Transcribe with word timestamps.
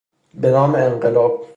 به 0.33 0.51
نام 0.51 0.75
انقلاب 0.75 1.45